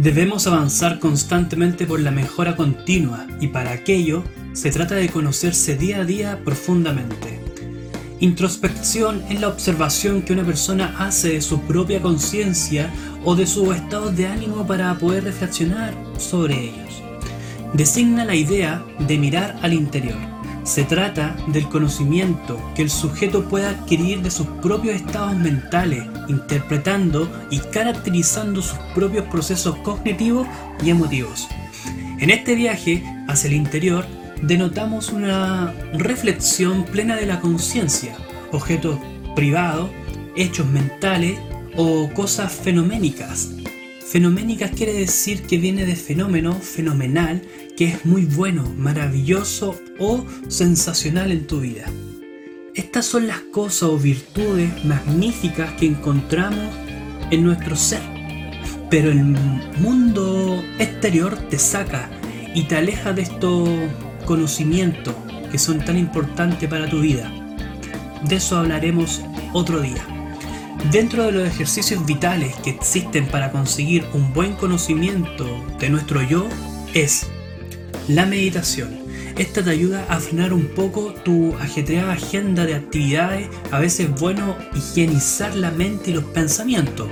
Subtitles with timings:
[0.00, 4.24] Debemos avanzar constantemente por la mejora continua y para aquello
[4.54, 7.38] se trata de conocerse día a día profundamente.
[8.18, 12.90] Introspección es la observación que una persona hace de su propia conciencia
[13.26, 17.02] o de su estado de ánimo para poder reflexionar sobre ellos.
[17.74, 20.29] Designa la idea de mirar al interior.
[20.70, 27.28] Se trata del conocimiento que el sujeto puede adquirir de sus propios estados mentales, interpretando
[27.50, 30.46] y caracterizando sus propios procesos cognitivos
[30.80, 31.48] y emotivos.
[32.20, 34.06] En este viaje hacia el interior,
[34.42, 38.14] denotamos una reflexión plena de la conciencia,
[38.52, 38.96] objetos
[39.34, 39.90] privados,
[40.36, 41.36] hechos mentales
[41.76, 43.48] o cosas fenoménicas.
[44.10, 47.42] Fenoménicas quiere decir que viene de fenómeno, fenomenal,
[47.76, 51.84] que es muy bueno, maravilloso o sensacional en tu vida.
[52.74, 56.74] Estas son las cosas o virtudes magníficas que encontramos
[57.30, 58.02] en nuestro ser.
[58.90, 59.22] Pero el
[59.80, 62.10] mundo exterior te saca
[62.52, 63.68] y te aleja de estos
[64.24, 65.14] conocimientos
[65.52, 67.30] que son tan importantes para tu vida.
[68.24, 70.19] De eso hablaremos otro día.
[70.88, 75.46] Dentro de los ejercicios vitales que existen para conseguir un buen conocimiento
[75.78, 76.48] de nuestro yo
[76.94, 77.26] es
[78.08, 78.98] la meditación.
[79.36, 83.48] Esta te ayuda a frenar un poco tu ajetreada agenda de actividades.
[83.70, 87.08] A veces es bueno higienizar la mente y los pensamientos.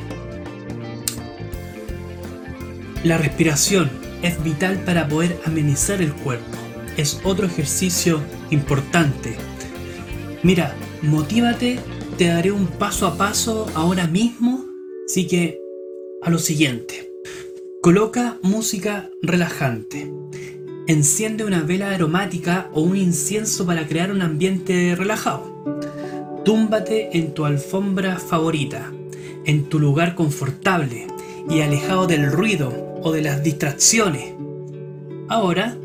[3.04, 3.90] La respiración
[4.22, 6.56] es vital para poder amenizar el cuerpo.
[6.96, 9.36] Es otro ejercicio importante.
[10.42, 11.78] Mira, motívate,
[12.18, 14.66] te daré un paso a paso ahora mismo.
[15.06, 15.60] Así que
[16.20, 17.12] a lo siguiente.
[17.80, 20.12] Coloca música relajante.
[20.88, 25.64] Enciende una vela aromática o un incienso para crear un ambiente relajado.
[26.44, 28.92] Túmbate en tu alfombra favorita,
[29.44, 31.06] en tu lugar confortable
[31.48, 34.34] y alejado del ruido o de las distracciones.
[35.28, 35.78] Ahora,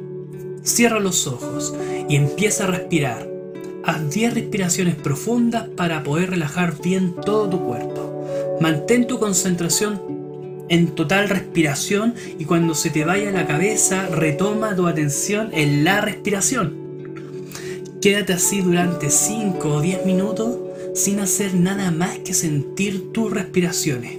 [0.63, 1.75] cierra los ojos
[2.09, 3.32] y empieza a respirar.
[3.85, 8.25] Haz 10 respiraciones profundas para poder relajar bien todo tu cuerpo.
[8.61, 10.01] Mantén tu concentración
[10.69, 15.99] en total respiración y cuando se te vaya la cabeza retoma tu atención en la
[15.99, 16.77] respiración.
[18.01, 20.59] Quédate así durante 5 o 10 minutos
[20.93, 24.17] sin hacer nada más que sentir tus respiraciones.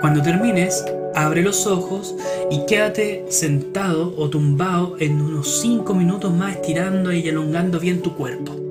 [0.00, 0.84] Cuando termines,
[1.16, 2.14] abre los ojos
[2.52, 8.14] y quédate sentado o tumbado en unos 5 minutos más estirando y elongando bien tu
[8.14, 8.65] cuerpo.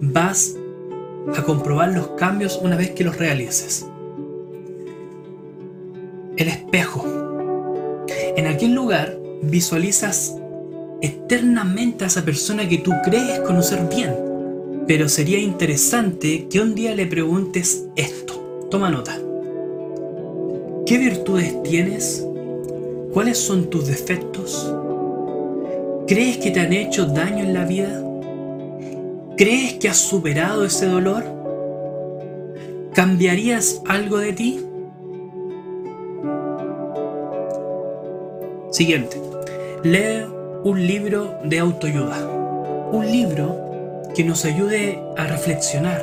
[0.00, 0.56] Vas
[1.36, 3.86] a comprobar los cambios una vez que los realices.
[6.36, 7.04] El espejo.
[8.36, 10.36] En aquel lugar visualizas
[11.00, 14.14] eternamente a esa persona que tú crees conocer bien.
[14.86, 18.68] Pero sería interesante que un día le preguntes esto.
[18.70, 19.18] Toma nota.
[20.86, 22.24] ¿Qué virtudes tienes?
[23.12, 24.72] ¿Cuáles son tus defectos?
[26.06, 28.05] ¿Crees que te han hecho daño en la vida?
[29.36, 31.24] ¿Crees que has superado ese dolor?
[32.94, 34.60] ¿Cambiarías algo de ti?
[38.70, 39.20] Siguiente.
[39.82, 40.24] Lee
[40.64, 42.26] un libro de autoayuda.
[42.92, 46.02] Un libro que nos ayude a reflexionar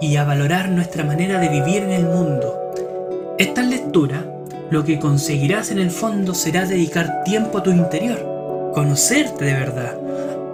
[0.00, 2.64] y a valorar nuestra manera de vivir en el mundo
[3.36, 4.24] esta lectura
[4.70, 9.98] lo que conseguirás en el fondo será dedicar tiempo a tu interior, conocerte de verdad,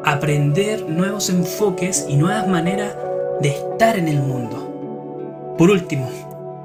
[0.05, 2.94] aprender nuevos enfoques y nuevas maneras
[3.41, 5.55] de estar en el mundo.
[5.59, 6.09] Por último,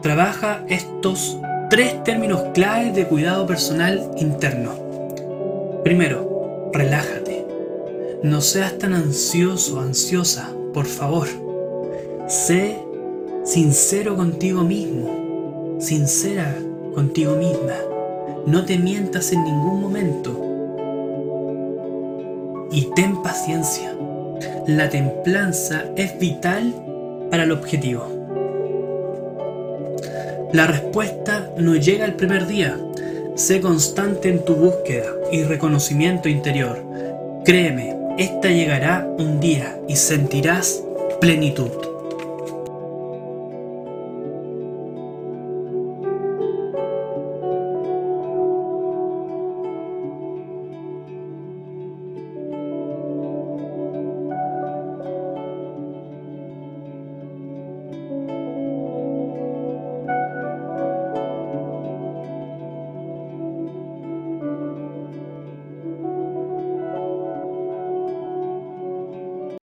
[0.01, 1.37] trabaja estos
[1.69, 4.71] tres términos claves de cuidado personal interno.
[5.83, 7.45] Primero, relájate.
[8.23, 11.27] No seas tan ansioso, ansiosa, por favor.
[12.27, 12.77] Sé
[13.43, 15.25] sincero contigo mismo
[15.79, 16.55] sincera
[16.93, 17.75] contigo misma.
[18.45, 20.44] No te mientas en ningún momento.
[22.75, 23.95] Y ten paciencia.
[24.67, 26.75] La templanza es vital
[27.31, 28.05] para el objetivo.
[30.51, 32.77] La respuesta no llega el primer día.
[33.35, 36.83] Sé constante en tu búsqueda y reconocimiento interior.
[37.45, 40.83] Créeme, esta llegará un día y sentirás
[41.21, 41.71] plenitud.